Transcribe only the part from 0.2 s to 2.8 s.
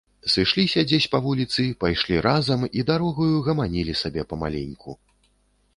Сышліся дзесь па вуліцы, пайшлі разам